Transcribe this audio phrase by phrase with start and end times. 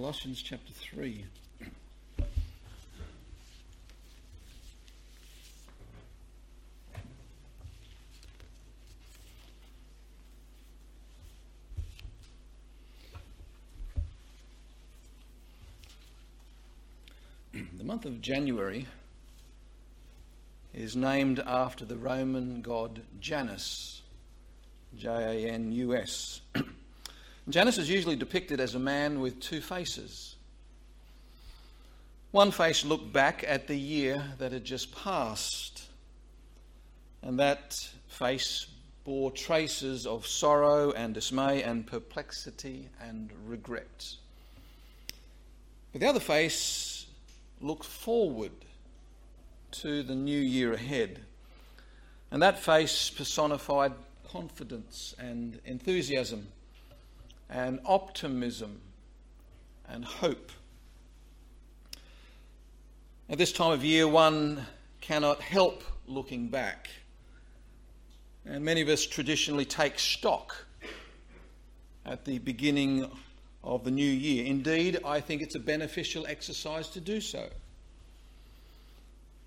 [0.00, 1.26] Colossians chapter 3.
[17.52, 18.86] the month of January
[20.72, 24.00] is named after the Roman god Janus,
[24.96, 26.40] J A N U S.
[27.48, 30.36] Janus is usually depicted as a man with two faces.
[32.32, 35.88] One face looked back at the year that had just passed,
[37.22, 38.66] and that face
[39.04, 44.14] bore traces of sorrow and dismay and perplexity and regret.
[45.92, 47.06] But the other face
[47.60, 48.52] looked forward
[49.72, 51.20] to the new year ahead,
[52.30, 53.94] and that face personified
[54.28, 56.46] confidence and enthusiasm
[57.50, 58.80] and optimism
[59.88, 60.52] and hope.
[63.28, 64.64] At this time of year, one
[65.00, 66.88] cannot help looking back.
[68.46, 70.64] And many of us traditionally take stock
[72.06, 73.10] at the beginning
[73.62, 74.46] of the new year.
[74.46, 77.48] Indeed, I think it's a beneficial exercise to do so.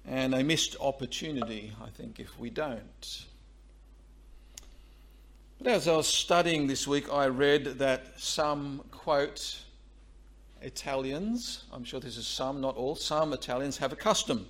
[0.05, 3.25] And a missed opportunity, I think, if we don't.
[5.63, 9.61] But as I was studying this week, I read that some, quote,
[10.61, 14.45] Italians, I'm sure this is some, not all, some Italians have a custom.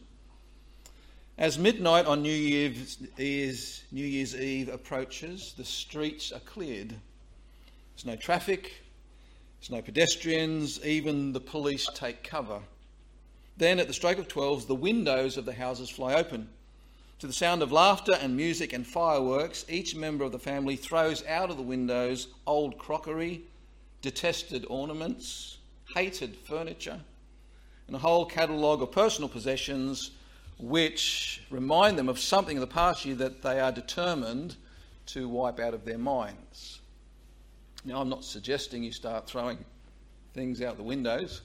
[1.38, 6.90] As midnight on New Year's, New Year's Eve approaches, the streets are cleared.
[6.90, 8.72] There's no traffic,
[9.60, 12.60] there's no pedestrians, even the police take cover.
[13.56, 16.50] Then, at the stroke of 12, the windows of the houses fly open.
[17.24, 21.26] To the sound of laughter and music and fireworks, each member of the family throws
[21.26, 23.44] out of the windows old crockery,
[24.02, 25.60] detested ornaments,
[25.96, 27.00] hated furniture,
[27.88, 30.12] and a whole catalogue of personal possessions
[30.60, 34.58] which remind them of something in the past year that they are determined
[35.06, 36.82] to wipe out of their minds.
[37.86, 39.64] Now, I'm not suggesting you start throwing
[40.34, 41.40] things out the windows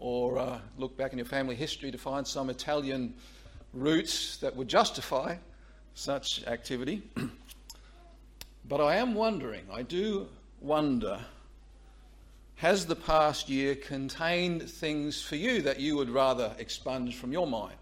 [0.00, 3.14] or uh, look back in your family history to find some Italian
[3.72, 5.36] roots that would justify
[5.94, 7.02] such activity.
[8.68, 10.28] but I am wondering, I do
[10.60, 11.18] wonder,
[12.56, 17.46] has the past year contained things for you that you would rather expunge from your
[17.46, 17.76] mind?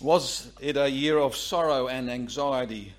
[0.00, 2.92] Was it a year of sorrow and anxiety,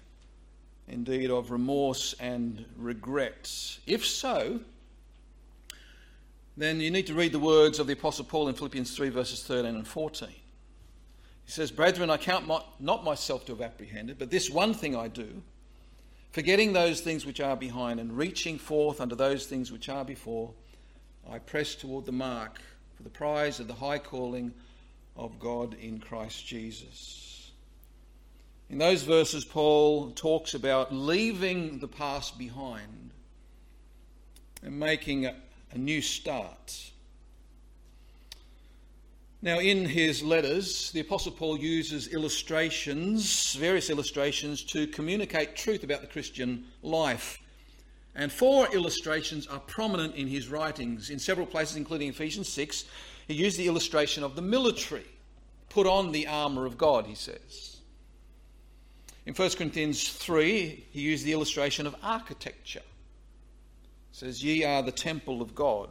[0.88, 3.80] indeed of remorse and regrets?
[3.86, 4.62] If so,
[6.58, 9.44] then you need to read the words of the Apostle Paul in Philippians 3, verses
[9.44, 10.30] 13 and 14.
[11.46, 14.96] He says, Brethren, I count my, not myself to have apprehended, but this one thing
[14.96, 15.44] I do,
[16.32, 20.52] forgetting those things which are behind and reaching forth unto those things which are before,
[21.30, 22.60] I press toward the mark
[22.96, 24.54] for the prize of the high calling
[25.16, 27.52] of God in Christ Jesus.
[28.70, 33.12] In those verses, Paul talks about leaving the past behind
[34.64, 35.36] and making a,
[35.72, 36.92] a new start.
[39.42, 46.02] Now, in his letters, the Apostle Paul uses illustrations, various illustrations, to communicate truth about
[46.02, 47.40] the Christian life.
[48.16, 51.10] And four illustrations are prominent in his writings.
[51.10, 52.86] In several places, including Ephesians 6,
[53.28, 55.06] he used the illustration of the military.
[55.70, 57.78] Put on the armour of God, he says.
[59.26, 62.84] In 1 Corinthians 3, he used the illustration of architecture.
[64.12, 65.90] He says, Ye are the temple of God.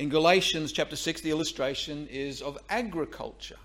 [0.00, 3.58] In Galatians chapter 6, the illustration is of agriculture.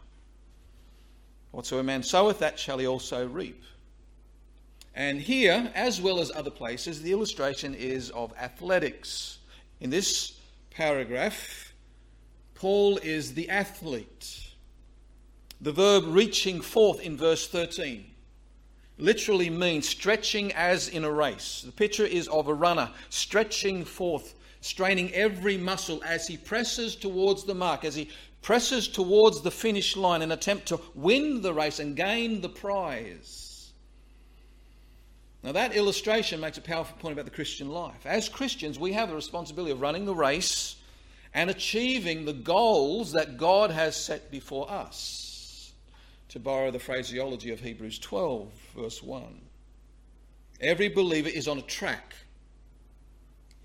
[1.51, 3.63] Whatsoever man soweth, that shall he also reap.
[4.93, 9.37] And here, as well as other places, the illustration is of athletics.
[9.79, 10.37] In this
[10.71, 11.71] paragraph,
[12.53, 14.49] Paul is the athlete.
[15.61, 18.11] The verb reaching forth in verse 13
[18.97, 21.61] literally means stretching as in a race.
[21.65, 27.43] The picture is of a runner stretching forth straining every muscle as he presses towards
[27.43, 28.09] the mark, as he
[28.41, 33.71] presses towards the finish line in attempt to win the race and gain the prize.
[35.43, 38.07] Now, that illustration makes a powerful point about the Christian life.
[38.07, 40.77] As Christians, we have the responsibility of running the race
[41.35, 45.73] and achieving the goals that God has set before us.
[46.29, 49.41] To borrow the phraseology of Hebrews 12, verse 1.
[50.59, 52.15] Every believer is on a track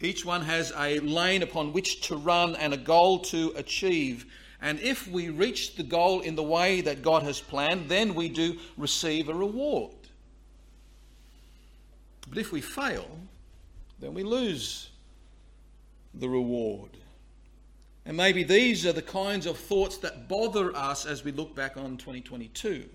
[0.00, 4.26] each one has a lane upon which to run and a goal to achieve.
[4.62, 8.29] And if we reach the goal in the way that God has planned, then we
[8.29, 9.94] do receive a reward.
[12.29, 13.06] But if we fail,
[13.99, 14.88] then we lose
[16.14, 16.91] the reward.
[18.06, 21.76] And maybe these are the kinds of thoughts that bother us as we look back
[21.76, 22.88] on 2022.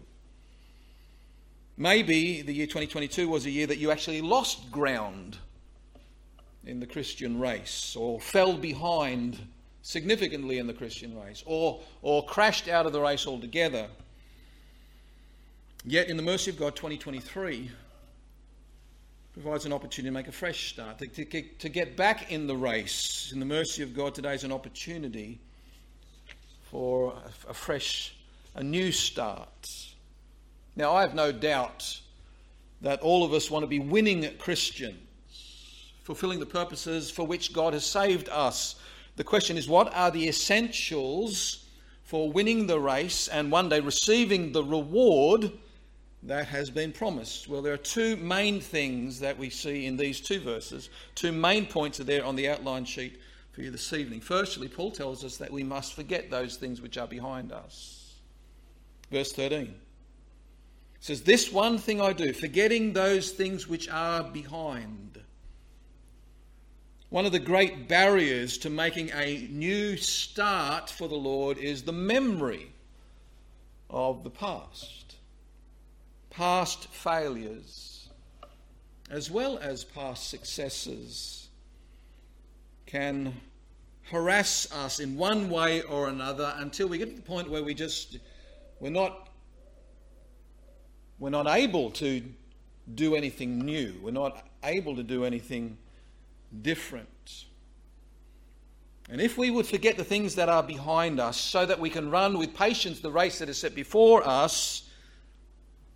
[1.78, 5.38] Maybe the year 2022 was a year that you actually lost ground
[6.66, 9.40] in the Christian race or fell behind
[9.82, 13.88] significantly in the Christian race or, or crashed out of the race altogether.
[15.86, 17.70] Yet, in the mercy of God, 2023
[19.34, 22.56] provides an opportunity to make a fresh start, to, to, to get back in the
[22.56, 23.32] race.
[23.32, 25.40] In the mercy of God, today is an opportunity
[26.72, 28.16] for a, a fresh,
[28.56, 29.50] a new start.
[30.76, 32.00] Now, I have no doubt
[32.82, 34.98] that all of us want to be winning Christians,
[36.06, 38.76] fulfilling the purposes for which God has saved us.
[39.16, 41.66] The question is, what are the essentials
[42.04, 45.52] for winning the race and one day receiving the reward
[46.22, 47.48] that has been promised?
[47.48, 50.92] Well, there are two main things that we see in these two verses.
[51.16, 53.20] Two main points are there on the outline sheet
[53.52, 54.22] for you this evening.
[54.22, 58.14] Firstly, Paul tells us that we must forget those things which are behind us.
[59.10, 59.74] Verse 13
[61.00, 65.20] says, This one thing I do, forgetting those things which are behind.
[67.16, 71.94] One of the great barriers to making a new start for the Lord is the
[71.94, 72.74] memory
[73.90, 75.16] of the past.
[76.30, 78.10] Past failures
[79.10, 81.48] as well as past successes
[82.86, 83.34] can
[84.12, 87.74] harass us in one way or another until we get to the point where we
[87.74, 88.20] just
[88.82, 89.30] we're not
[91.18, 92.22] we're not able to
[92.94, 93.94] do anything new.
[94.04, 95.78] We're not able to do anything
[96.62, 97.46] different
[99.10, 102.10] and if we would forget the things that are behind us so that we can
[102.10, 104.86] run with patience the race that is set before us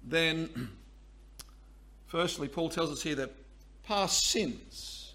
[0.04, 0.70] then
[2.08, 3.32] firstly, Paul tells us here that
[3.84, 5.14] past sins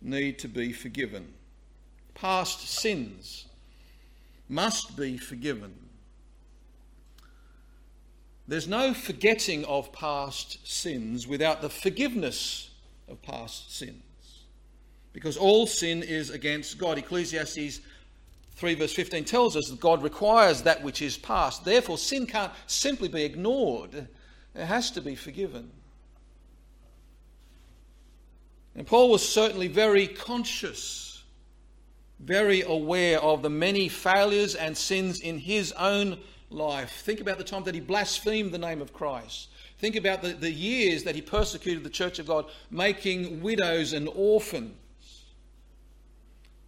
[0.00, 1.32] need to be forgiven.
[2.14, 3.46] Past sins
[4.48, 5.74] must be forgiven.
[8.48, 12.70] There's no forgetting of past sins without the forgiveness
[13.08, 14.02] of past sins.
[15.12, 16.98] Because all sin is against God.
[16.98, 17.80] Ecclesiastes
[18.54, 21.64] 3 verse 15 tells us that God requires that which is past.
[21.64, 24.08] Therefore, sin can't simply be ignored,
[24.54, 25.70] it has to be forgiven.
[28.74, 31.24] And Paul was certainly very conscious,
[32.18, 36.18] very aware of the many failures and sins in his own
[36.50, 37.02] life.
[37.02, 39.48] Think about the time that he blasphemed the name of Christ.
[39.78, 44.08] Think about the, the years that he persecuted the church of God, making widows and
[44.14, 44.74] orphans.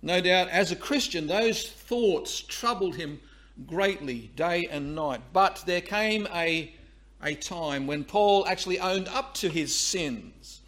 [0.03, 3.21] No doubt, as a Christian, those thoughts troubled him
[3.67, 5.21] greatly day and night.
[5.33, 6.75] But there came a,
[7.23, 10.61] a time when Paul actually owned up to his sins.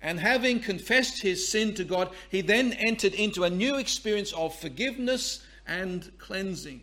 [0.00, 4.58] And having confessed his sin to God, he then entered into a new experience of
[4.58, 6.80] forgiveness and cleansing.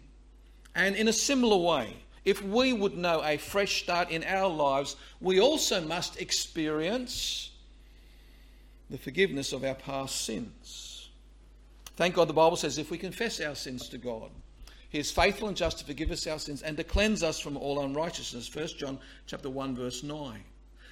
[0.75, 4.95] And in a similar way, if we would know a fresh start in our lives,
[5.19, 7.49] we also must experience
[8.89, 10.88] the forgiveness of our past sins.
[11.99, 14.31] Thank God the Bible says if we confess our sins to God,
[14.87, 17.57] he is faithful and just to forgive us our sins and to cleanse us from
[17.57, 18.55] all unrighteousness.
[18.55, 20.41] 1 John chapter 1 verse 9.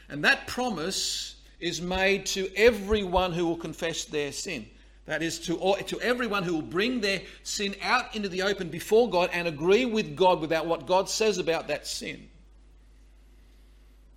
[0.10, 4.68] And that promise is made to everyone who will confess their sin.
[5.06, 8.68] That is to, all, to everyone who will bring their sin out into the open
[8.68, 12.28] before God and agree with God about what God says about that sin.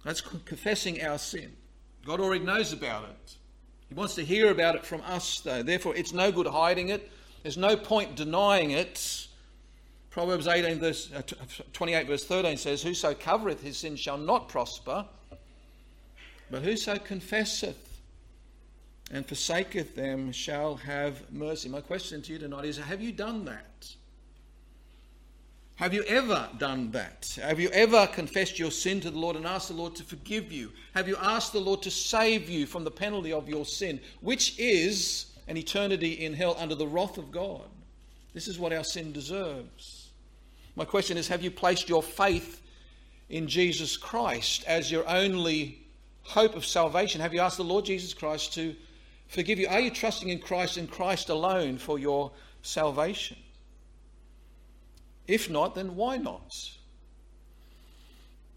[0.04, 1.52] That's confessing our sin.
[2.04, 3.36] God already knows about it.
[3.90, 5.64] He wants to hear about it from us, though.
[5.64, 7.10] Therefore, it's no good hiding it.
[7.42, 9.26] There's no point denying it.
[10.10, 11.22] Proverbs 18, verse, uh,
[11.72, 15.04] 28, verse 13 says, Whoso covereth his sin shall not prosper,
[16.50, 18.00] but whoso confesseth
[19.10, 21.68] and forsaketh them shall have mercy.
[21.68, 23.69] My question to you tonight is Have you done that?
[25.80, 27.38] Have you ever done that?
[27.42, 30.52] Have you ever confessed your sin to the Lord and asked the Lord to forgive
[30.52, 30.72] you?
[30.94, 34.58] Have you asked the Lord to save you from the penalty of your sin, which
[34.58, 37.64] is an eternity in hell under the wrath of God?
[38.34, 40.10] This is what our sin deserves.
[40.76, 42.60] My question is Have you placed your faith
[43.30, 45.78] in Jesus Christ as your only
[46.24, 47.22] hope of salvation?
[47.22, 48.76] Have you asked the Lord Jesus Christ to
[49.28, 49.66] forgive you?
[49.66, 53.38] Are you trusting in Christ and Christ alone for your salvation?
[55.30, 56.52] If not, then why not?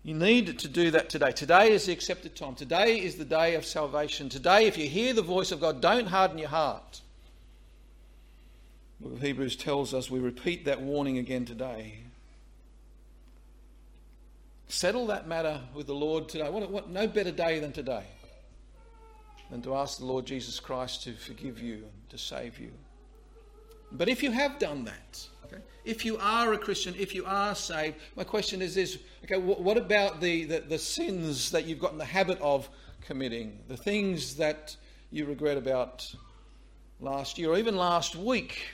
[0.01, 1.31] You need to do that today.
[1.31, 2.55] Today is the accepted time.
[2.55, 4.27] Today is the day of salvation.
[4.27, 7.01] Today, if you hear the voice of God, don't harden your heart.
[8.99, 11.99] The book of Hebrews tells us we repeat that warning again today.
[14.67, 16.49] Settle that matter with the Lord today.
[16.49, 18.05] What, what, no better day than today.
[19.51, 22.71] than to ask the Lord Jesus Christ to forgive you and to save you.
[23.91, 27.55] But if you have done that, okay, if you are a Christian, if you are
[27.55, 31.97] saved, my question is this okay, what about the, the, the sins that you've gotten
[31.97, 32.69] the habit of
[33.01, 34.75] committing, the things that
[35.11, 36.13] you regret about
[36.99, 38.65] last year or even last week?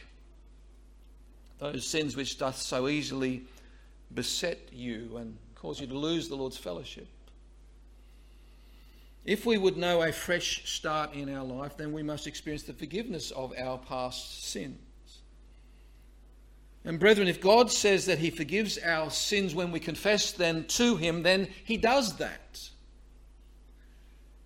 [1.59, 3.43] Those sins which doth so easily
[4.13, 7.07] beset you and cause you to lose the Lord's fellowship.
[9.25, 12.73] If we would know a fresh start in our life, then we must experience the
[12.73, 14.79] forgiveness of our past sins.
[16.89, 20.95] And brethren, if God says that He forgives our sins when we confess them to
[20.95, 22.67] Him, then He does that.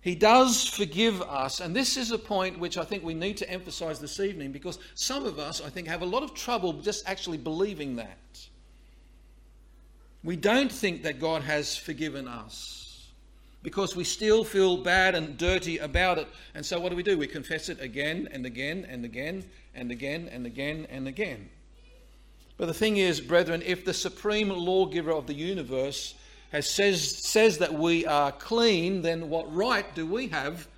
[0.02, 1.60] He does forgive us.
[1.60, 4.78] And this is a point which I think we need to emphasize this evening because
[4.94, 8.46] some of us, I think, have a lot of trouble just actually believing that.
[10.22, 13.08] We don't think that God has forgiven us
[13.62, 16.28] because we still feel bad and dirty about it.
[16.54, 17.16] And so what do we do?
[17.16, 21.48] We confess it again and again and again and again and again and again.
[22.56, 26.14] But the thing is, brethren, if the supreme lawgiver of the universe
[26.52, 30.68] has says, says that we are clean, then what right do we have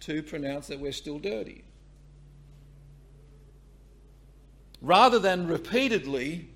[0.00, 1.64] to pronounce that we're still dirty?
[4.82, 6.48] Rather than repeatedly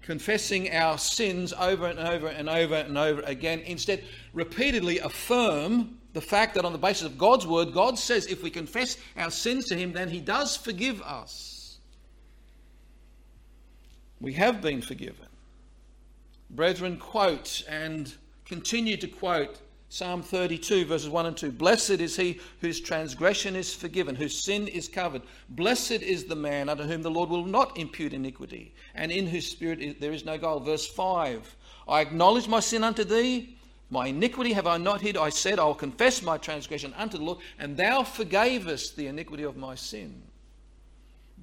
[0.00, 6.20] confessing our sins over and over and over and over again, instead, repeatedly affirm the
[6.20, 9.66] fact that on the basis of God's word, God says if we confess our sins
[9.66, 11.53] to Him, then He does forgive us.
[14.20, 15.26] We have been forgiven
[16.50, 21.52] brethren, quote and continue to quote Psalm 32, verses 1 and 2.
[21.52, 25.22] Blessed is he whose transgression is forgiven, whose sin is covered.
[25.50, 29.46] Blessed is the man unto whom the Lord will not impute iniquity, and in whose
[29.46, 30.58] spirit there is no guile.
[30.58, 31.56] Verse 5
[31.86, 33.56] I acknowledge my sin unto thee.
[33.90, 35.16] My iniquity have I not hid.
[35.16, 39.44] I said, I will confess my transgression unto the Lord, and thou forgavest the iniquity
[39.44, 40.22] of my sin.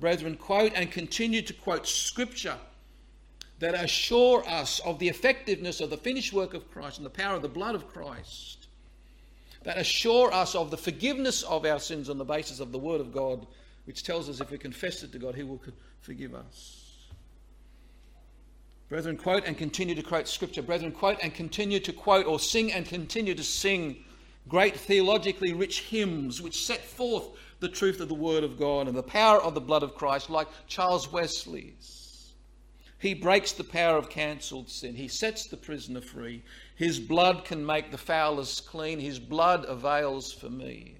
[0.01, 2.57] Brethren, quote and continue to quote scripture
[3.59, 7.35] that assure us of the effectiveness of the finished work of Christ and the power
[7.35, 8.67] of the blood of Christ,
[9.61, 12.99] that assure us of the forgiveness of our sins on the basis of the Word
[12.99, 13.45] of God,
[13.85, 15.61] which tells us if we confess it to God, He will
[16.01, 16.79] forgive us.
[18.89, 20.63] Brethren, quote and continue to quote Scripture.
[20.63, 24.03] Brethren, quote and continue to quote or sing and continue to sing
[24.49, 27.25] great theologically rich hymns which set forth
[27.61, 30.29] the truth of the Word of God and the power of the blood of Christ,
[30.29, 32.33] like Charles Wesley's.
[32.97, 34.95] He breaks the power of cancelled sin.
[34.95, 36.43] He sets the prisoner free.
[36.75, 38.99] His blood can make the foulest clean.
[38.99, 40.95] His blood avails for me.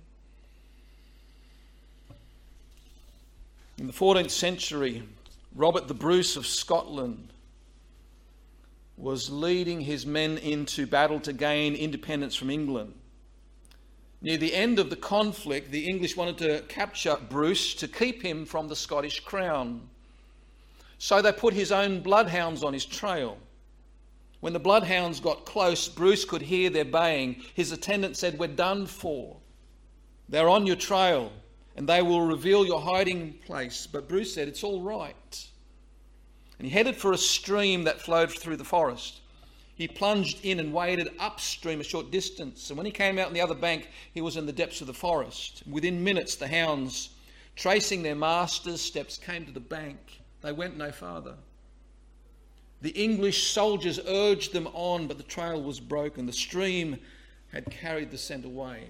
[3.77, 5.03] In the 14th century,
[5.56, 7.30] Robert the Bruce of Scotland
[8.98, 12.94] was leading his men into battle to gain independence from England.
[14.22, 18.46] Near the end of the conflict, the English wanted to capture Bruce to keep him
[18.46, 19.82] from the Scottish crown.
[21.00, 23.38] So they put his own bloodhounds on his trail.
[24.42, 27.42] When the bloodhounds got close, Bruce could hear their baying.
[27.56, 29.38] His attendant said, We're done for.
[30.30, 31.32] They're on your trail
[31.75, 33.88] and they will reveal your hiding place.
[33.88, 35.48] But Bruce said, It's all right.
[36.60, 39.21] And he headed for a stream that flowed through the forest.
[39.75, 42.70] He plunged in and waded upstream a short distance.
[42.70, 44.88] And when he came out on the other bank, he was in the depths of
[44.88, 45.63] the forest.
[45.70, 47.10] Within minutes, the hounds,
[47.56, 49.98] tracing their master's steps, came to the bank.
[50.42, 51.36] They went no farther.
[52.82, 56.25] The English soldiers urged them on, but the trail was broken.
[56.25, 56.98] The stream
[57.51, 58.88] had carried the scent away.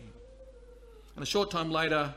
[1.15, 2.13] And a short time later,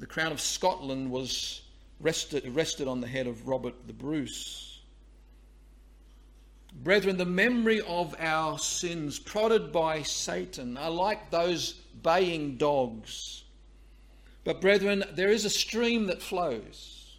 [0.00, 1.62] the crown of Scotland was
[2.00, 4.73] rested, rested on the head of Robert the Bruce.
[6.82, 13.44] Brethren, the memory of our sins, prodded by Satan, are like those baying dogs.
[14.42, 17.16] But, brethren, there is a stream that flows.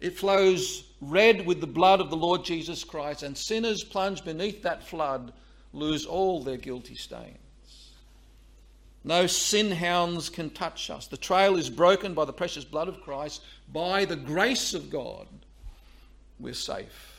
[0.00, 4.62] It flows red with the blood of the Lord Jesus Christ, and sinners plunged beneath
[4.62, 5.32] that flood
[5.72, 7.36] lose all their guilty stains.
[9.04, 11.08] No sin hounds can touch us.
[11.08, 13.42] The trail is broken by the precious blood of Christ.
[13.72, 15.26] By the grace of God,
[16.38, 17.11] we're safe.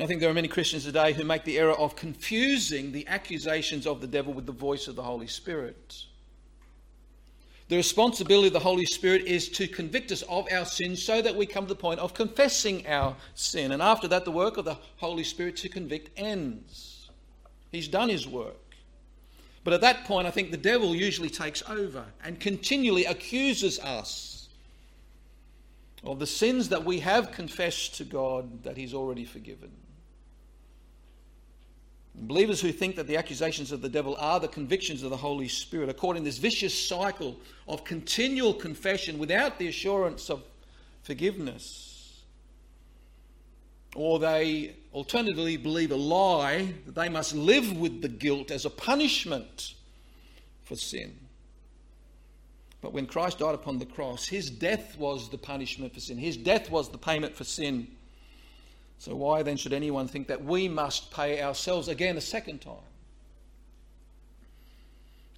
[0.00, 3.86] I think there are many Christians today who make the error of confusing the accusations
[3.86, 6.06] of the devil with the voice of the Holy Spirit.
[7.68, 11.36] The responsibility of the Holy Spirit is to convict us of our sins so that
[11.36, 13.72] we come to the point of confessing our sin.
[13.72, 17.10] And after that, the work of the Holy Spirit to convict ends.
[17.70, 18.74] He's done his work.
[19.64, 24.48] But at that point, I think the devil usually takes over and continually accuses us
[26.02, 29.70] of the sins that we have confessed to God that he's already forgiven.
[32.22, 35.48] Believers who think that the accusations of the devil are the convictions of the Holy
[35.48, 40.42] Spirit are caught in this vicious cycle of continual confession without the assurance of
[41.02, 42.20] forgiveness.
[43.96, 48.70] Or they alternatively believe a lie that they must live with the guilt as a
[48.70, 49.74] punishment
[50.64, 51.16] for sin.
[52.82, 56.36] But when Christ died upon the cross, his death was the punishment for sin, his
[56.36, 57.88] death was the payment for sin.
[59.00, 62.74] So, why then should anyone think that we must pay ourselves again a second time?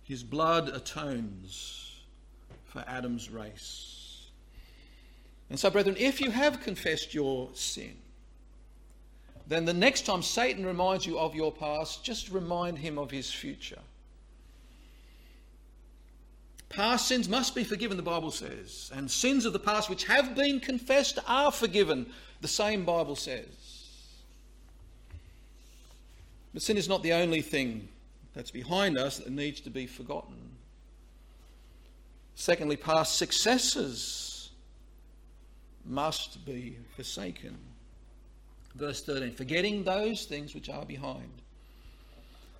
[0.02, 2.00] His blood atones
[2.64, 4.26] for Adam's race.
[5.48, 7.94] And so, brethren, if you have confessed your sin,
[9.46, 13.32] then the next time Satan reminds you of your past, just remind him of his
[13.32, 13.78] future.
[16.72, 20.34] Past sins must be forgiven, the Bible says, and sins of the past which have
[20.34, 22.06] been confessed are forgiven.
[22.40, 23.46] The same Bible says.
[26.54, 27.88] But sin is not the only thing
[28.34, 30.36] that's behind us that needs to be forgotten.
[32.34, 34.50] Secondly, past successes
[35.84, 37.58] must be forsaken.
[38.74, 41.41] Verse 13 forgetting those things which are behind.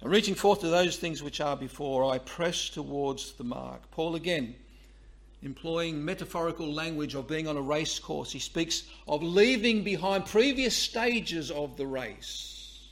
[0.02, 3.88] And reaching forth to those things which are before, I press towards the mark.
[3.92, 4.56] Paul again
[5.44, 8.30] employing metaphorical language of being on a race course.
[8.30, 12.90] He speaks of leaving behind previous stages of the race.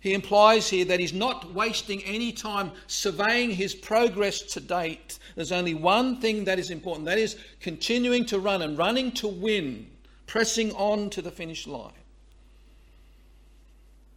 [0.00, 5.18] He implies here that he's not wasting any time surveying his progress to date.
[5.34, 9.26] There's only one thing that is important that is continuing to run and running to
[9.26, 9.90] win,
[10.26, 11.92] pressing on to the finish line.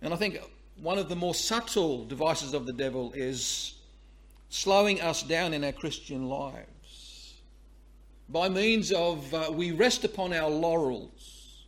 [0.03, 0.39] And I think
[0.81, 3.75] one of the more subtle devices of the devil is
[4.50, 7.35] slowing us down in our Christian lives
[8.29, 11.65] by means of uh, we rest upon our laurels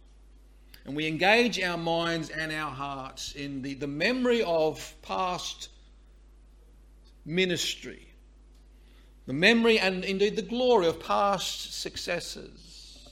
[0.85, 5.69] and we engage our minds and our hearts in the, the memory of past
[7.25, 8.07] ministry,
[9.27, 13.09] the memory and indeed the glory of past successes.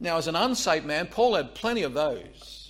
[0.00, 2.67] Now, as an unsaved man, Paul had plenty of those.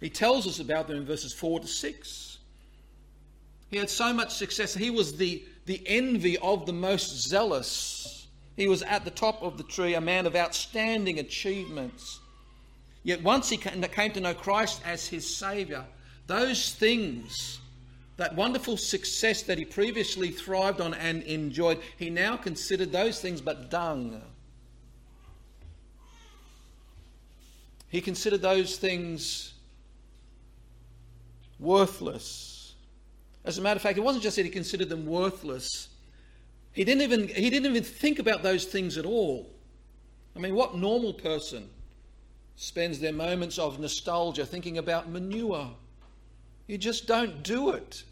[0.00, 2.38] He tells us about them in verses 4 to 6.
[3.70, 4.74] He had so much success.
[4.74, 8.28] He was the, the envy of the most zealous.
[8.56, 12.20] He was at the top of the tree, a man of outstanding achievements.
[13.02, 15.84] Yet once he came to know Christ as his Saviour,
[16.26, 17.58] those things,
[18.16, 23.40] that wonderful success that he previously thrived on and enjoyed, he now considered those things
[23.40, 24.20] but dung.
[27.88, 29.54] He considered those things
[31.58, 32.74] worthless.
[33.44, 35.88] As a matter of fact, it wasn't just that he considered them worthless.
[36.72, 39.50] He didn't even, he didn't even think about those things at all.
[40.36, 41.68] I mean, what normal person
[42.56, 45.70] spends their moments of nostalgia thinking about manure?
[46.66, 48.04] You just don't do it.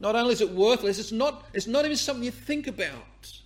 [0.00, 3.40] Not only is it worthless, it's not, it's not even something you think about.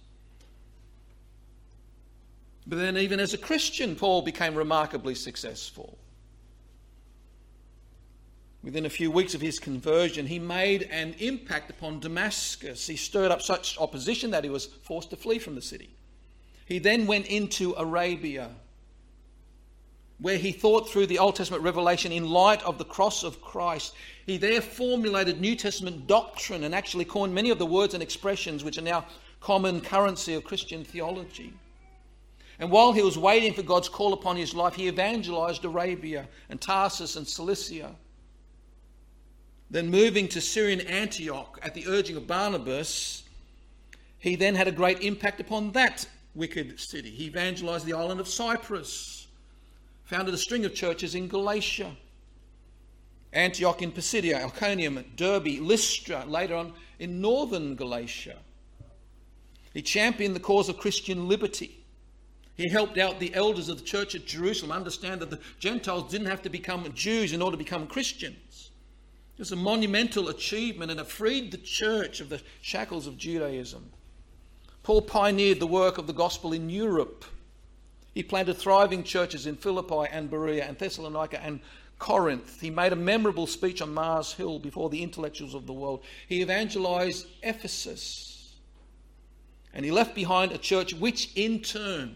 [2.67, 5.99] But then, even as a Christian, Paul became remarkably successful.
[8.63, 12.87] Within a few weeks of his conversion, he made an impact upon Damascus.
[12.87, 15.91] He stirred up such opposition that he was forced to flee from the city.
[16.67, 18.51] He then went into Arabia,
[20.19, 23.95] where he thought through the Old Testament revelation in light of the cross of Christ.
[24.27, 28.63] He there formulated New Testament doctrine and actually coined many of the words and expressions
[28.63, 29.07] which are now
[29.41, 31.55] common currency of Christian theology.
[32.59, 36.61] And while he was waiting for God's call upon his life, he evangelized Arabia and
[36.61, 37.97] Tarsus and Cilicia.
[39.71, 43.23] Then moving to Syrian Antioch at the urging of Barnabas,
[44.19, 47.11] he then had a great impact upon that wicked city.
[47.11, 49.29] He evangelized the island of Cyprus,
[50.05, 51.95] founded a string of churches in Galatia,
[53.33, 58.37] Antioch in Pisidia, Iconium, Derbe, Lystra, later on in northern Galatia.
[59.73, 61.85] He championed the cause of Christian liberty.
[62.57, 66.27] He helped out the elders of the church at Jerusalem understand that the Gentiles didn't
[66.27, 68.37] have to become Jews in order to become Christians.
[69.41, 73.91] It was a monumental achievement and it freed the church of the shackles of Judaism.
[74.83, 77.25] Paul pioneered the work of the gospel in Europe.
[78.13, 81.61] He planted thriving churches in Philippi and Berea and Thessalonica and
[81.99, 82.61] Corinth.
[82.61, 86.05] He made a memorable speech on Mars Hill before the intellectuals of the world.
[86.29, 88.57] He evangelized Ephesus.
[89.73, 92.15] And he left behind a church which, in turn,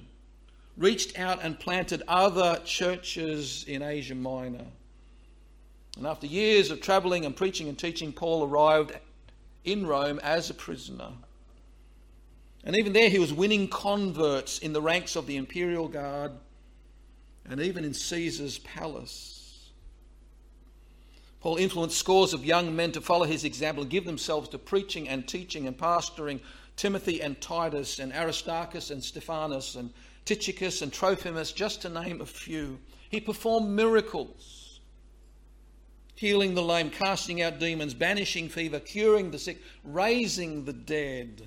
[0.77, 4.67] reached out and planted other churches in Asia Minor.
[5.97, 8.99] And after years of traveling and preaching and teaching, Paul arrived
[9.65, 11.13] in Rome as a prisoner.
[12.65, 16.33] And even there, he was winning converts in the ranks of the imperial guard
[17.49, 19.71] and even in Caesar's palace.
[21.41, 25.09] Paul influenced scores of young men to follow his example and give themselves to preaching
[25.11, 26.41] and teaching and pastoring
[26.77, 29.93] Timothy and Titus and Aristarchus and Stephanas and
[30.25, 32.79] Tychicus and Trophimus, just to name a few.
[33.11, 34.54] He performed miracles,
[36.25, 41.47] healing the lame, casting out demons, banishing fever, curing the sick, raising the dead.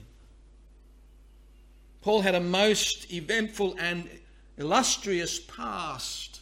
[2.03, 4.07] Paul had a most eventful and
[4.55, 6.41] illustrious past,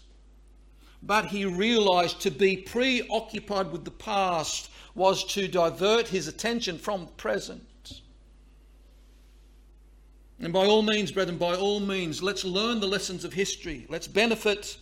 [1.01, 7.05] but he realized to be preoccupied with the past was to divert his attention from
[7.05, 8.01] the present.
[10.41, 13.85] And by all means, brethren, by all means, let's learn the lessons of history.
[13.87, 14.75] Let's benefit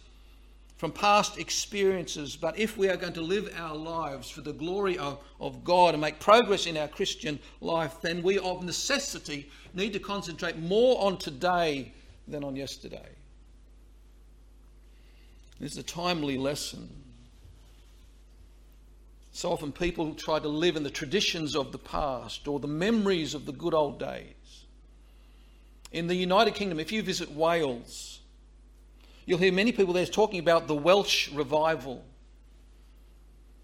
[0.77, 2.35] from past experiences.
[2.35, 5.93] But if we are going to live our lives for the glory of, of God
[5.93, 11.01] and make progress in our Christian life, then we of necessity need to concentrate more
[11.01, 11.93] on today
[12.27, 13.09] than on yesterday.
[15.59, 16.89] This is a timely lesson.
[19.31, 23.33] So often people try to live in the traditions of the past or the memories
[23.33, 24.65] of the good old days.
[25.91, 28.19] In the United Kingdom, if you visit Wales,
[29.25, 32.03] you'll hear many people there talking about the Welsh revival.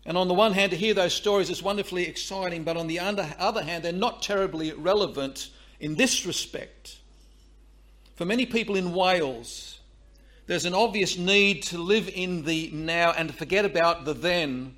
[0.06, 3.00] And on the one hand, to hear those stories is wonderfully exciting, but on the
[3.00, 6.98] other hand, they're not terribly relevant in this respect.
[8.15, 9.80] For many people in Wales,
[10.48, 14.76] there's an obvious need to live in the now and to forget about the then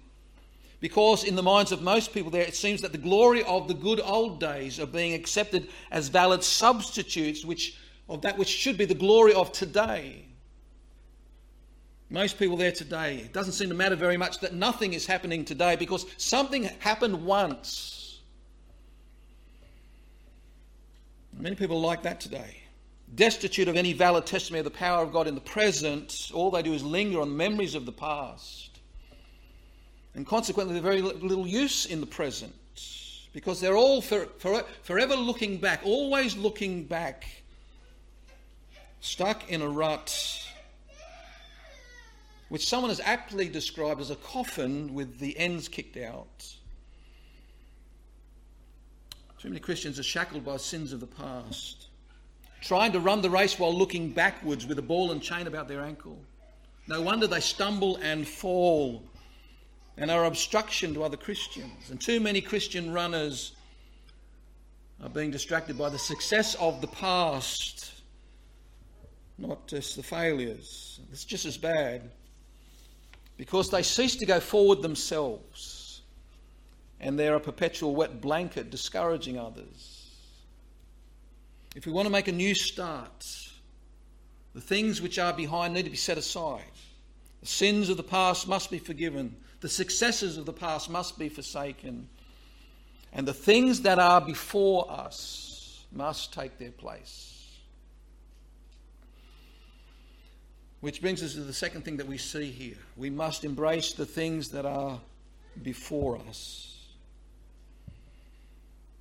[0.82, 3.74] because in the minds of most people there, it seems that the glory of the
[3.74, 7.78] good old days are being accepted as valid substitutes which,
[8.10, 10.26] of that which should be the glory of today.
[12.12, 15.46] Most people there today, it doesn't seem to matter very much that nothing is happening
[15.46, 18.20] today because something happened once.
[21.32, 22.58] Many people are like that today.
[23.16, 26.62] Destitute of any valid testimony of the power of God in the present, all they
[26.62, 28.82] do is linger on the memories of the past.
[30.14, 32.54] And consequently, they're very little use in the present
[33.32, 37.24] because they're all for, for, forever looking back, always looking back,
[39.00, 40.41] stuck in a rut,
[42.52, 46.54] which someone has aptly described as a coffin with the ends kicked out.
[49.40, 51.88] Too many Christians are shackled by sins of the past,
[52.60, 55.80] trying to run the race while looking backwards with a ball and chain about their
[55.80, 56.20] ankle.
[56.88, 59.02] No wonder they stumble and fall
[59.96, 61.90] and are obstruction to other Christians.
[61.90, 63.54] And too many Christian runners
[65.02, 67.94] are being distracted by the success of the past,
[69.38, 71.00] not just the failures.
[71.14, 72.12] It's just as bad
[73.42, 76.04] because they cease to go forward themselves
[77.00, 80.12] and they're a perpetual wet blanket discouraging others.
[81.76, 83.26] If we want to make a new start,
[84.54, 86.62] the things which are behind need to be set aside.
[87.40, 89.36] The sins of the past must be forgiven.
[89.62, 92.10] The successes of the past must be forsaken.
[93.12, 97.31] And the things that are before us must take their place.
[100.82, 102.78] Which brings us to the second thing that we see here.
[102.98, 105.00] We must embrace the things that are
[105.62, 106.72] before us.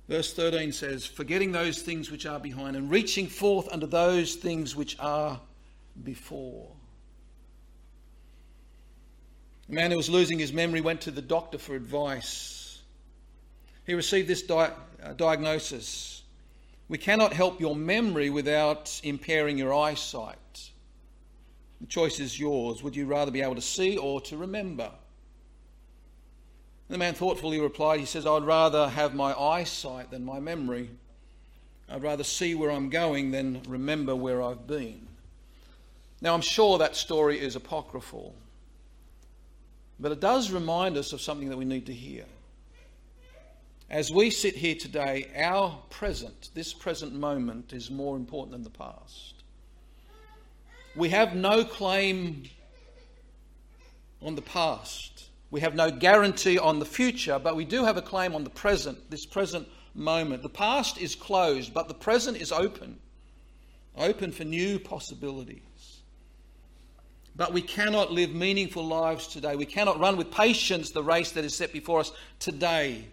[0.07, 4.75] Verse 13 says, Forgetting those things which are behind and reaching forth unto those things
[4.75, 5.39] which are
[6.03, 6.67] before.
[9.69, 12.81] A man who was losing his memory went to the doctor for advice.
[13.87, 14.71] He received this di-
[15.03, 16.23] uh, diagnosis
[16.89, 20.40] We cannot help your memory without impairing your eyesight.
[21.81, 22.81] The choice is yours.
[22.83, 24.91] Would you rather be able to see or to remember?
[26.91, 30.89] the man thoughtfully replied, He says, I'd rather have my eyesight than my memory.
[31.89, 35.07] I'd rather see where I'm going than remember where I've been.
[36.19, 38.35] Now, I'm sure that story is apocryphal.
[39.99, 42.25] But it does remind us of something that we need to hear.
[43.89, 48.69] As we sit here today, our present, this present moment, is more important than the
[48.69, 49.40] past.
[50.95, 52.43] We have no claim
[54.21, 55.29] on the past.
[55.49, 58.49] We have no guarantee on the future, but we do have a claim on the
[58.49, 60.43] present, this present moment.
[60.43, 62.99] The past is closed, but the present is open,
[63.97, 65.61] open for new possibilities.
[67.35, 69.55] But we cannot live meaningful lives today.
[69.55, 73.05] We cannot run with patience the race that is set before us today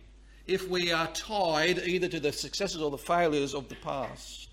[0.47, 4.48] if we are tied either to the successes or the failures of the past.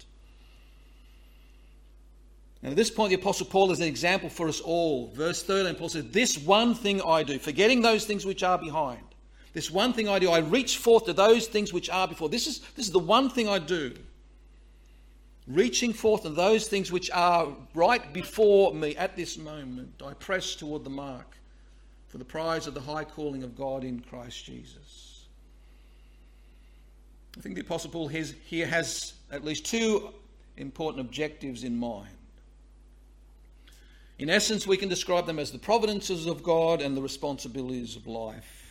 [2.61, 5.11] And at this point, the Apostle Paul is an example for us all.
[5.13, 9.03] Verse 13, Paul says, This one thing I do, forgetting those things which are behind.
[9.53, 12.27] This one thing I do, I reach forth to those things which are before.
[12.27, 13.93] This is, this is the one thing I do
[15.47, 20.55] reaching forth to those things which are right before me at this moment, I press
[20.55, 21.37] toward the mark
[22.07, 25.25] for the prize of the high calling of God in Christ Jesus.
[27.37, 30.09] I think the Apostle Paul has, here has at least two
[30.57, 32.15] important objectives in mind.
[34.17, 38.07] In essence, we can describe them as the providences of God and the responsibilities of
[38.07, 38.65] life.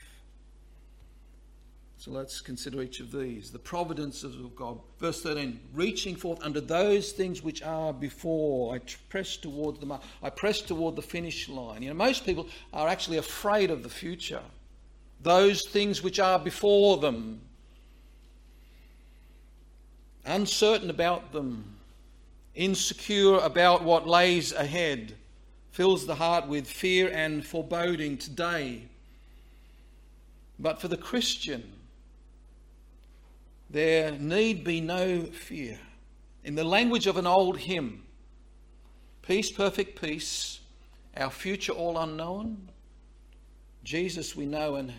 [2.04, 3.50] So let's consider each of these.
[3.50, 4.78] The providences of God.
[4.98, 8.74] Verse 13 reaching forth under those things which are before.
[8.74, 9.98] I press towards the.
[10.22, 11.82] I press toward the finish line.
[11.82, 14.42] You know, most people are actually afraid of the future,
[15.22, 17.40] those things which are before them,
[20.26, 21.76] uncertain about them,
[22.54, 25.14] insecure about what lays ahead,
[25.74, 28.80] fills the heart with fear and foreboding today.
[30.56, 31.72] But for the Christian,
[33.68, 35.80] there need be no fear.
[36.44, 38.04] In the language of an old hymn,
[39.22, 40.60] peace, perfect peace,
[41.16, 42.68] our future all unknown,
[43.82, 44.92] Jesus we know, and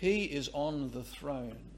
[0.00, 1.73] he is on the throne.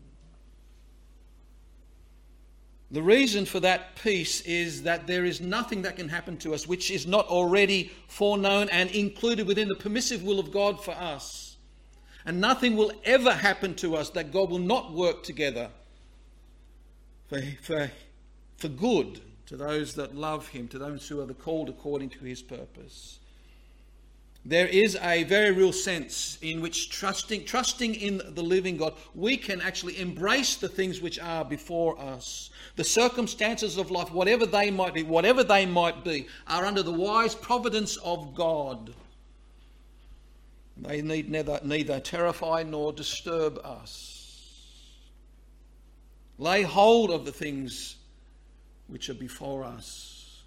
[2.97, 6.67] The reason for that peace is that there is nothing that can happen to us
[6.67, 11.59] which is not already foreknown and included within the permissive will of God for us.
[12.25, 15.69] And nothing will ever happen to us that God will not work together
[17.29, 17.91] for, for,
[18.57, 22.21] for good to those that love him, to those who are the called according to
[22.21, 23.19] his purpose.
[24.49, 29.37] There is a very real sense in which trusting, trusting in the living God, we
[29.37, 32.51] can actually embrace the things which are before us.
[32.77, 36.93] The circumstances of life, whatever they might be, whatever they might be, are under the
[36.93, 38.95] wise providence of God.
[40.77, 44.63] They need neither, neither terrify nor disturb us.
[46.39, 47.97] Lay hold of the things
[48.87, 50.43] which are before us.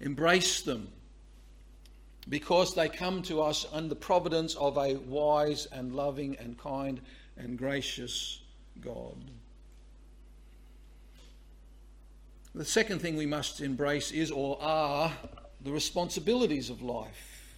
[0.00, 0.88] Embrace them
[2.28, 7.00] because they come to us under the providence of a wise and loving and kind
[7.36, 8.40] and gracious
[8.80, 9.16] God.
[12.54, 15.12] The second thing we must embrace is or are
[15.62, 17.56] the responsibilities of life.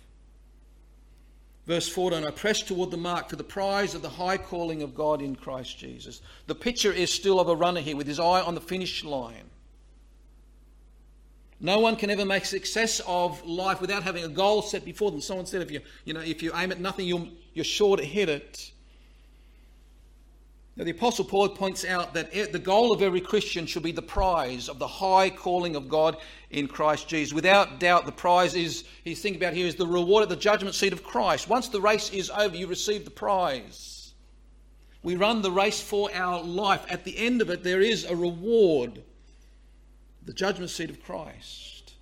[1.66, 4.94] Verse 14, I press toward the mark for the prize of the high calling of
[4.94, 6.20] God in Christ Jesus.
[6.46, 9.48] The picture is still of a runner here with his eye on the finish line.
[11.64, 15.20] No one can ever make success of life without having a goal set before them.
[15.20, 18.05] Someone said if you, you, know, if you aim at nothing, you're, you're sure to
[18.05, 18.72] hit it.
[20.75, 24.03] Now, the Apostle Paul points out that the goal of every Christian should be the
[24.03, 26.16] prize of the high calling of God
[26.51, 27.33] in Christ Jesus.
[27.33, 30.75] Without doubt, the prize is, he's thinking about here, is the reward at the judgment
[30.75, 31.48] seat of Christ.
[31.48, 34.14] Once the race is over, you receive the prize.
[35.05, 36.85] We run the race for our life.
[36.88, 39.03] At the end of it, there is a reward
[40.25, 41.95] the judgment seat of Christ.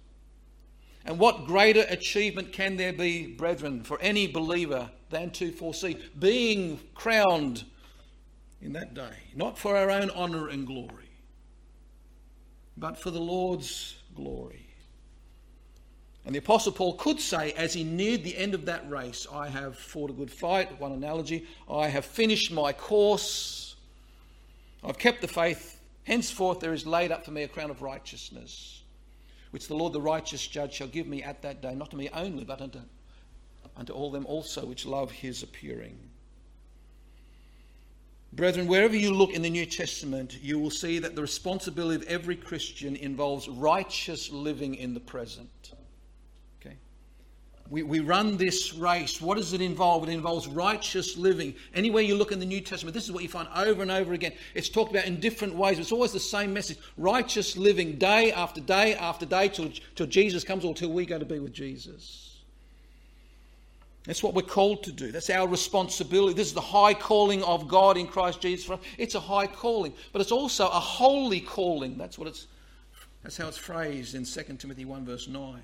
[1.05, 6.79] And what greater achievement can there be, brethren, for any believer than to foresee being
[6.95, 7.65] crowned
[8.61, 11.11] in that day, not for our own honour and glory,
[12.77, 14.67] but for the Lord's glory.
[16.27, 19.49] And the Apostle Paul could say, as he neared the end of that race, I
[19.49, 23.75] have fought a good fight, one analogy, I have finished my course,
[24.85, 28.83] I've kept the faith, henceforth there is laid up for me a crown of righteousness,
[29.51, 32.09] which the Lord the righteous judge shall give me at that day, not to me
[32.13, 32.81] only, but unto,
[33.77, 35.99] unto all them also which love his appearing.
[38.33, 42.09] Brethren, wherever you look in the New Testament, you will see that the responsibility of
[42.09, 45.73] every Christian involves righteous living in the present.
[47.71, 49.21] We, we run this race.
[49.21, 50.03] What does it involve?
[50.03, 51.55] It involves righteous living.
[51.73, 54.13] Anywhere you look in the New Testament, this is what you find over and over
[54.13, 54.33] again.
[54.55, 55.77] It's talked about in different ways.
[55.77, 60.07] But it's always the same message righteous living day after day after day till, till
[60.07, 62.39] Jesus comes or till we go to be with Jesus.
[64.05, 65.13] That's what we're called to do.
[65.13, 66.35] That's our responsibility.
[66.35, 68.69] This is the high calling of God in Christ Jesus.
[68.99, 71.97] It's a high calling, but it's also a holy calling.
[71.97, 72.49] That's what it's
[73.23, 75.63] that's how it's phrased in 2 Timothy 1 verse 9.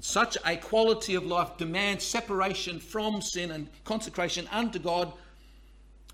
[0.00, 5.12] Such a quality of life demands separation from sin and consecration unto God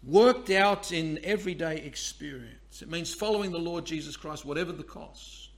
[0.05, 2.83] worked out in everyday experience.
[2.83, 5.51] It means following the Lord Jesus Christ whatever the cost.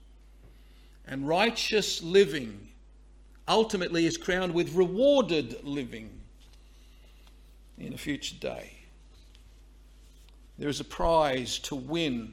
[1.07, 2.69] And righteous living
[3.47, 6.11] ultimately is crowned with rewarded living
[7.79, 8.73] in a future day.
[10.59, 12.33] There is a prize to win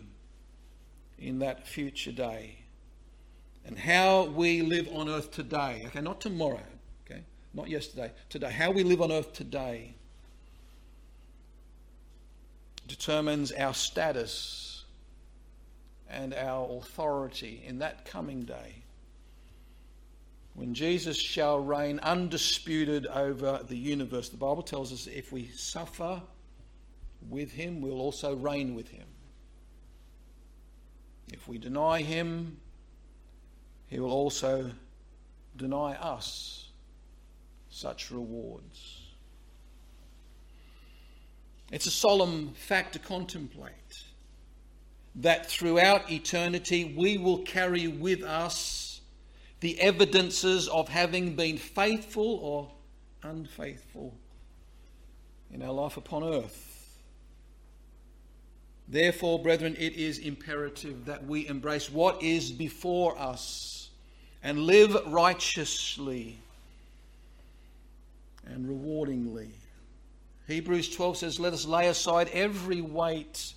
[1.17, 2.60] in that future day.
[3.65, 6.63] And how we live on earth today, okay, not tomorrow,
[7.05, 7.21] okay,
[7.53, 9.93] not yesterday, today, how we live on earth today
[12.87, 14.83] determines our status
[16.09, 18.81] and our authority in that coming day.
[20.53, 24.29] when Jesus shall reign undisputed over the universe.
[24.29, 26.21] The Bible tells us if we suffer
[27.29, 29.07] with him, we'll also reign with him.
[31.31, 32.57] If we deny him,
[33.91, 34.71] he will also
[35.57, 36.69] deny us
[37.69, 39.01] such rewards.
[41.73, 44.05] It's a solemn fact to contemplate
[45.15, 49.01] that throughout eternity we will carry with us
[49.59, 52.71] the evidences of having been faithful or
[53.23, 54.15] unfaithful
[55.51, 56.97] in our life upon earth.
[58.87, 63.80] Therefore, brethren, it is imperative that we embrace what is before us
[64.43, 66.39] and live righteously
[68.45, 69.49] and rewardingly.
[70.47, 73.53] Hebrews 12 says, Let us lay aside every weight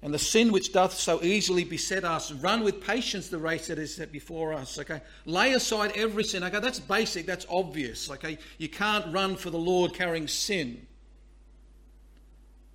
[0.00, 2.30] and the sin which doth so easily beset us.
[2.30, 4.78] Run with patience the race that is set before us.
[4.78, 6.44] Okay, lay aside every sin.
[6.44, 8.08] Okay, that's basic, that's obvious.
[8.10, 10.86] Okay, you can't run for the Lord carrying sin.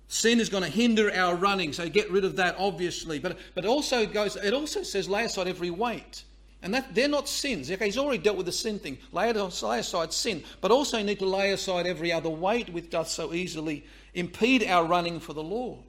[0.08, 3.18] Sin is going to hinder our running, so get rid of that, obviously.
[3.18, 6.24] But, but it also goes, it also says lay aside every weight.
[6.64, 7.70] And that they're not sins.
[7.70, 8.96] Okay, he's already dealt with the sin thing.
[9.12, 10.42] Lay, lay aside sin.
[10.62, 14.86] But also need to lay aside every other weight which doth so easily impede our
[14.86, 15.84] running for the Lord.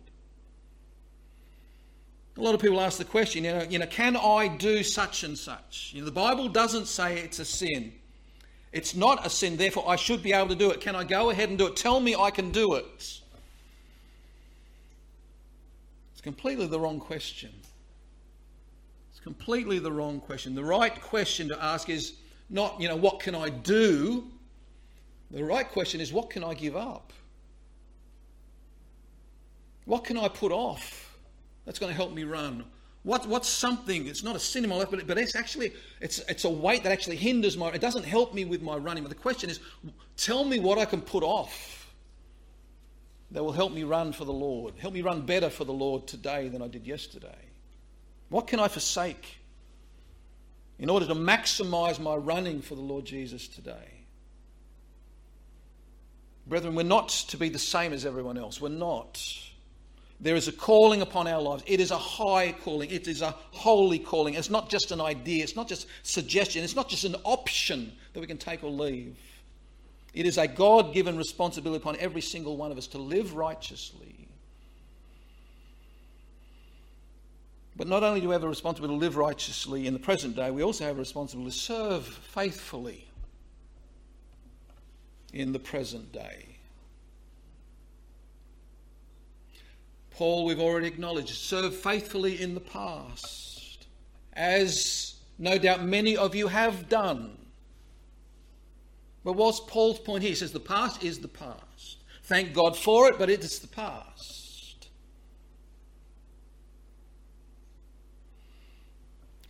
[2.38, 5.23] A lot of people ask the question, you know, you know, can I do such
[5.23, 5.91] and such?
[5.93, 7.93] You know, the Bible doesn't say it's a sin.
[8.73, 10.81] It's not a sin, therefore I should be able to do it.
[10.81, 11.77] Can I go ahead and do it?
[11.77, 13.21] Tell me I can do it.
[16.11, 17.51] It's completely the wrong question.
[19.25, 20.53] Completely the wrong question.
[20.53, 22.13] The right question to ask is
[22.51, 24.25] not, you know, what can I do?
[25.31, 27.11] The right question is, what can I give up?
[29.85, 31.17] What can I put off?
[31.65, 32.65] that's going to help me run?
[33.01, 34.05] What, what's something?
[34.05, 36.83] It's not a sin in my life, but, but it's actually it's, it's a weight
[36.83, 37.69] that actually hinders my.
[37.69, 39.03] It doesn't help me with my running.
[39.03, 39.59] But the question is,
[40.17, 41.91] tell me what I can put off
[43.31, 44.75] that will help me run for the Lord.
[44.77, 47.54] Help me run better for the Lord today than I did yesterday.
[48.29, 49.38] What can I forsake
[50.79, 54.05] in order to maximize my running for the Lord Jesus today?
[56.47, 58.61] Brethren, we're not to be the same as everyone else.
[58.61, 59.21] We're not.
[60.19, 61.63] There is a calling upon our lives.
[61.65, 62.89] It is a high calling.
[62.89, 64.35] It is a holy calling.
[64.35, 65.43] It's not just an idea.
[65.43, 66.63] It's not just suggestion.
[66.63, 69.17] It's not just an option that we can take or leave.
[70.13, 74.14] It is a God given responsibility upon every single one of us to live righteously.
[77.75, 80.49] But not only do we have a responsibility to live righteously in the present day,
[80.49, 83.07] we also have a responsibility to serve faithfully
[85.33, 86.45] in the present day.
[90.11, 93.88] Paul, we've already acknowledged, served faithfully in the past,
[94.31, 97.38] as no doubt many of you have done.
[99.25, 100.29] But what's Paul's point here?
[100.29, 101.97] He says the past is the past.
[102.23, 104.44] Thank God for it, but it is the past.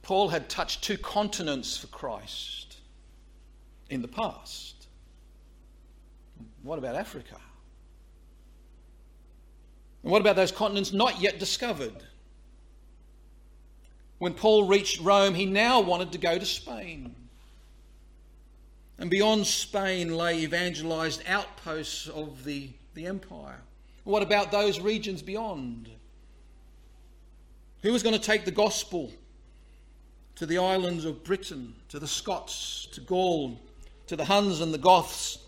[0.05, 2.77] Paul had touched two continents for Christ
[3.89, 4.85] in the past.
[6.61, 7.37] What about Africa?
[10.03, 12.03] And what about those continents not yet discovered?
[14.19, 17.15] When Paul reached Rome, he now wanted to go to Spain.
[18.99, 23.59] And beyond Spain lay evangelized outposts of the, the empire.
[24.03, 25.89] What about those regions beyond?
[27.81, 29.11] Who was going to take the gospel
[30.35, 33.59] to the islands of Britain, to the Scots, to Gaul,
[34.07, 35.39] to the Huns and the Goths,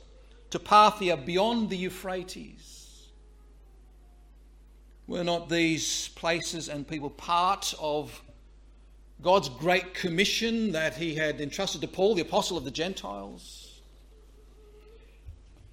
[0.49, 3.07] to Parthia beyond the Euphrates?
[5.07, 8.21] Were not these places and people part of
[9.21, 13.81] God's great commission that he had entrusted to Paul, the apostle of the Gentiles?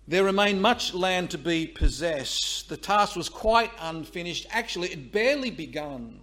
[0.07, 2.69] There remained much land to be possessed.
[2.69, 4.47] The task was quite unfinished.
[4.51, 6.21] Actually, it barely begun.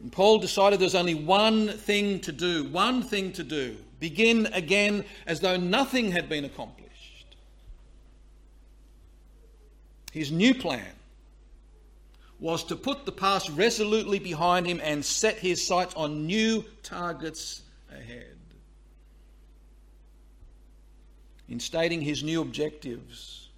[0.00, 3.76] And Paul decided there's only one thing to do, one thing to do.
[3.98, 7.36] Begin again as though nothing had been accomplished.
[10.12, 10.86] His new plan
[12.40, 17.62] was to put the past resolutely behind him and set his sights on new targets
[17.90, 18.36] ahead.
[21.48, 23.48] In stating his new objectives,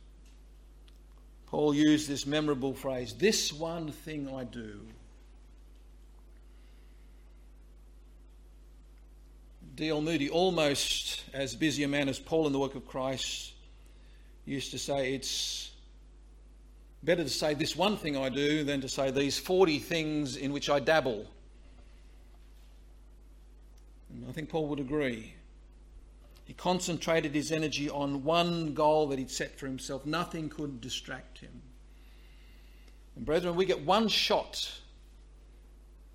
[1.46, 4.80] Paul used this memorable phrase This one thing I do.
[9.80, 10.02] D.L.
[10.02, 13.54] Moody, almost as busy a man as Paul in the work of Christ,
[14.44, 15.70] used to say, It's
[17.02, 20.52] Better to say this one thing I do than to say these 40 things in
[20.52, 21.26] which I dabble.
[24.28, 25.32] I think Paul would agree.
[26.44, 30.04] He concentrated his energy on one goal that he'd set for himself.
[30.04, 31.62] Nothing could distract him.
[33.16, 34.70] And, brethren, we get one shot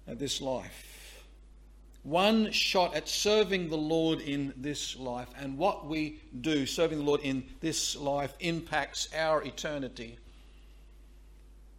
[0.07, 0.94] at this life.
[2.06, 5.28] One shot at serving the Lord in this life.
[5.39, 10.20] And what we do, serving the Lord in this life, impacts our eternity.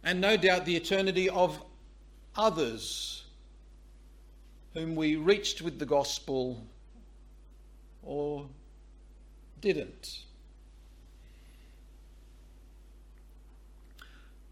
[0.03, 1.63] And no doubt the eternity of
[2.35, 3.23] others
[4.73, 6.61] whom we reached with the gospel
[8.03, 8.49] or
[9.61, 10.23] didn't.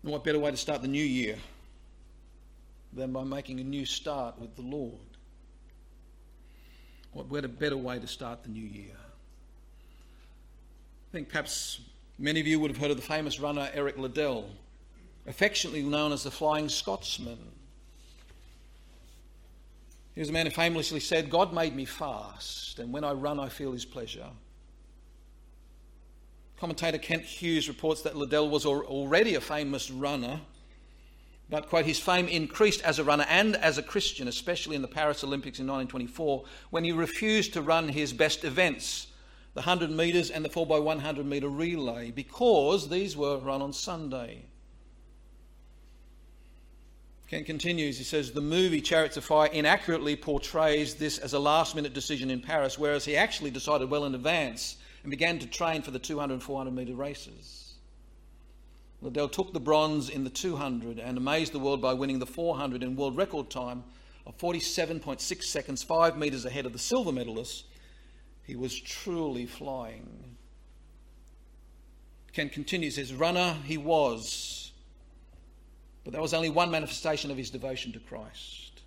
[0.04, 1.36] And what better way to start the new year
[2.94, 5.14] than by making a new start with the Lord?
[7.16, 8.97] What a better way to start the new year?
[11.09, 11.80] I think perhaps
[12.20, 14.49] many of you would have heard of the famous runner Eric Liddell,
[15.26, 17.38] affectionately known as the Flying Scotsman.
[20.13, 23.39] He was a man who famously said, God made me fast, and when I run,
[23.39, 24.28] I feel his pleasure.
[26.59, 30.41] Commentator Kent Hughes reports that Liddell was already a famous runner,
[31.50, 34.88] but, quote, his fame increased as a runner and as a Christian, especially in the
[34.88, 39.08] Paris Olympics in 1924, when he refused to run his best events,
[39.54, 44.46] the 100 metres and the 4x100 metre relay, because these were run on Sunday.
[47.30, 51.76] Kent continues, he says, the movie Chariots of Fire inaccurately portrays this as a last
[51.76, 55.82] minute decision in Paris, whereas he actually decided well in advance and began to train
[55.82, 57.64] for the 200 and 400 metre races.
[59.06, 62.84] Liddell took the bronze in the 200 and amazed the world by winning the 400
[62.84, 63.84] in world record time
[64.26, 67.66] of 47.6 seconds, five metres ahead of the silver medalist.
[68.43, 70.36] He was truly flying.
[72.34, 74.66] Kent continues, his runner he was
[76.06, 78.84] but that was only one manifestation of his devotion to Christ.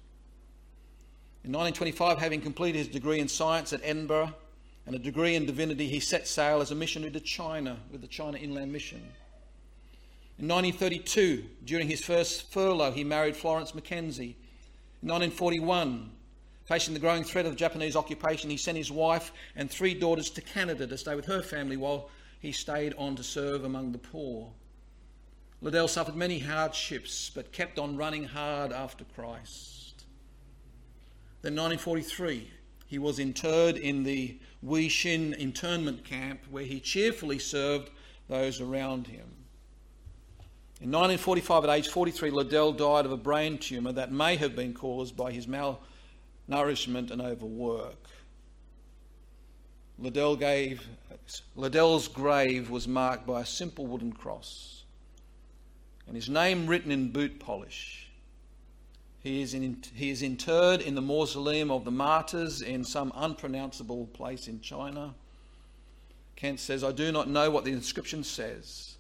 [1.45, 4.33] In 1925, having completed his degree in science at Edinburgh
[4.87, 8.07] and a degree in divinity, he set sail as a missionary to China with the
[8.07, 9.03] China Inland Mission.
[10.39, 14.37] In 1932, during his first furlough, he married Florence Mackenzie.
[15.03, 16.13] In 1941,
[16.65, 20.41] facing the growing threat of Japanese occupation, he sent his wife and three daughters to
[20.41, 22.09] Canada to stay with her family while
[22.39, 24.53] he stayed on to serve among the poor.
[25.61, 30.05] Liddell suffered many hardships but kept on running hard after Christ.
[31.43, 32.49] Then, 1943,
[32.87, 37.91] he was interred in the Weihsien internment camp where he cheerfully served
[38.29, 39.38] those around him.
[40.81, 44.75] In 1945, at age 43, Liddell died of a brain tumour that may have been
[44.75, 48.09] caused by his malnourishment and overwork.
[49.99, 50.87] Liddell gave,
[51.57, 54.79] Liddell's grave was marked by a simple wooden cross
[56.09, 58.09] and his name written in boot polish.
[59.21, 64.07] He is, in, he is interred in the mausoleum of the martyrs in some unpronounceable
[64.07, 65.15] place in China.
[66.35, 68.97] Kent says, I do not know what the inscription says,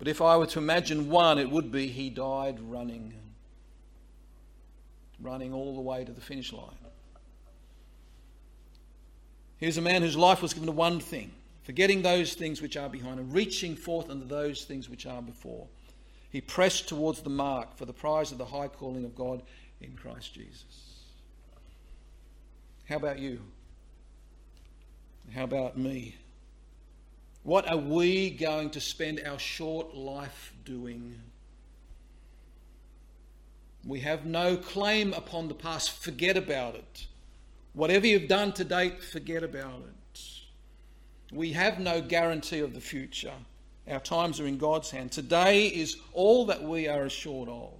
[0.00, 3.12] but if I were to imagine one, it would be he died running,
[5.20, 6.74] running all the way to the finish line.
[9.58, 11.32] Here's a man whose life was given to one thing
[11.64, 15.68] forgetting those things which are behind and reaching forth unto those things which are before.
[16.30, 19.42] He pressed towards the mark for the prize of the high calling of God
[19.82, 21.04] in Christ Jesus.
[22.88, 23.40] How about you?
[25.34, 26.16] How about me?
[27.42, 31.20] What are we going to spend our short life doing?
[33.86, 36.02] We have no claim upon the past.
[36.02, 37.06] Forget about it.
[37.72, 40.20] Whatever you've done to date, forget about it.
[41.32, 43.32] We have no guarantee of the future.
[43.88, 45.12] Our times are in God's hand.
[45.12, 47.72] Today is all that we are assured of.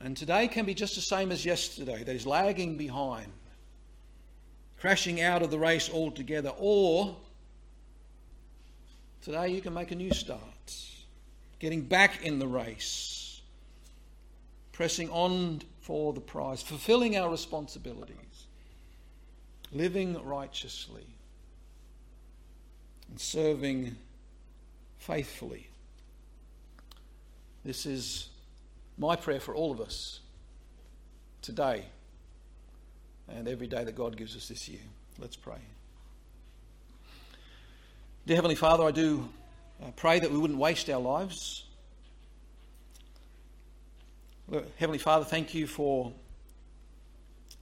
[0.00, 3.32] And today can be just the same as yesterday, that is lagging behind,
[4.84, 6.52] crashing out of the race altogether.
[6.58, 7.16] Or
[9.22, 10.76] today you can make a new start,
[11.58, 13.40] getting back in the race,
[14.72, 18.44] pressing on for the prize, fulfilling our responsibilities,
[19.72, 21.06] living righteously
[23.08, 23.96] and serving
[24.98, 25.66] faithfully.
[27.64, 28.28] This is
[28.98, 30.20] my prayer for all of us
[31.40, 31.86] today
[33.28, 34.80] and every day that God gives us this year.
[35.18, 35.58] Let's pray.
[38.26, 39.28] Dear Heavenly Father, I do
[39.82, 41.64] uh, pray that we wouldn't waste our lives.
[44.76, 46.12] Heavenly Father, thank you for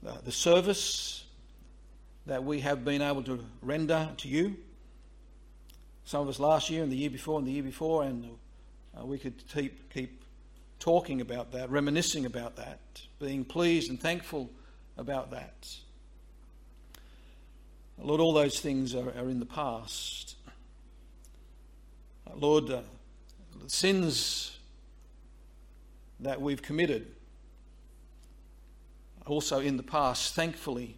[0.06, 1.24] uh, the service
[2.26, 4.56] that we have been able to render to you.
[6.04, 8.26] Some of us last year and the year before and the year before, and
[8.98, 10.24] uh, we could keep, keep
[10.80, 12.80] talking about that, reminiscing about that,
[13.20, 14.50] being pleased and thankful
[14.96, 15.76] about that.
[17.98, 20.36] Lord, all those things are, are in the past.
[22.34, 22.80] Lord, uh,
[23.62, 24.58] the sins
[26.20, 27.06] that we've committed
[29.26, 30.96] also in the past, thankfully,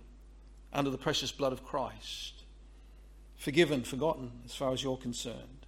[0.73, 2.43] under the precious blood of Christ.
[3.37, 5.67] Forgiven, forgotten, as far as you're concerned.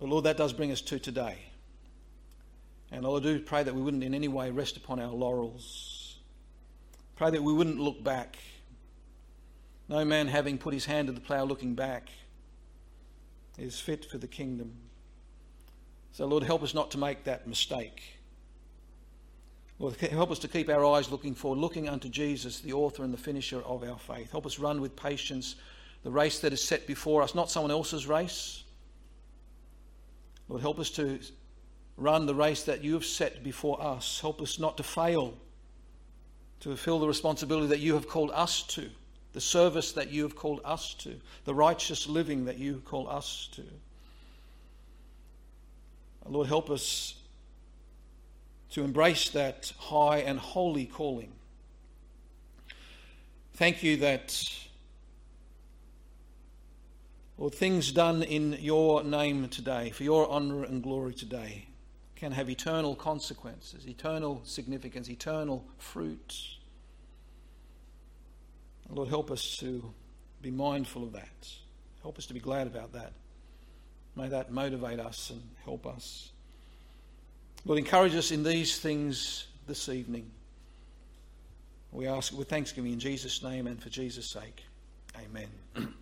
[0.00, 1.38] But Lord, that does bring us to today.
[2.92, 6.18] And Lord, I do pray that we wouldn't in any way rest upon our laurels.
[7.16, 8.36] Pray that we wouldn't look back.
[9.88, 12.10] No man having put his hand to the plough looking back
[13.58, 14.72] is fit for the kingdom.
[16.12, 18.18] So, Lord, help us not to make that mistake.
[19.78, 23.12] Lord, help us to keep our eyes looking forward, looking unto Jesus, the author and
[23.12, 24.30] the finisher of our faith.
[24.30, 25.56] Help us run with patience
[26.02, 28.64] the race that is set before us, not someone else's race.
[30.48, 31.20] Lord, help us to
[31.96, 34.20] run the race that you have set before us.
[34.20, 35.34] Help us not to fail,
[36.60, 38.88] to fulfill the responsibility that you have called us to,
[39.32, 41.14] the service that you have called us to,
[41.44, 43.62] the righteous living that you call us to.
[46.26, 47.14] Lord, help us
[48.70, 51.32] to embrace that high and holy calling.
[53.54, 54.50] Thank you that,
[57.36, 61.66] Lord, things done in your name today, for your honour and glory today,
[62.22, 66.36] can have eternal consequences, eternal significance, eternal fruit.
[68.88, 69.92] Lord, help us to
[70.40, 71.52] be mindful of that.
[72.00, 73.12] Help us to be glad about that.
[74.14, 76.30] May that motivate us and help us.
[77.64, 80.30] Lord, encourage us in these things this evening.
[81.90, 84.62] We ask with thanksgiving in Jesus' name and for Jesus' sake.
[85.18, 85.48] Amen.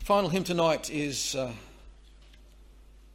[0.00, 1.52] Final hymn tonight is uh,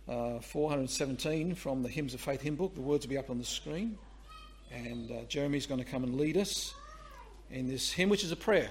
[0.08, 2.76] uh, 417 from the Hymns of Faith hymn book.
[2.76, 3.98] The words will be up on the screen.
[4.72, 6.74] And uh, Jeremy's going to come and lead us
[7.52, 8.70] in this hymn, which is a prayer.